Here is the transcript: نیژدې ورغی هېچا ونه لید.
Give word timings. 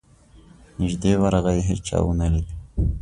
نیژدې 0.79 1.13
ورغی 1.21 1.59
هېچا 1.67 1.97
ونه 2.03 2.27
لید. 2.33 2.49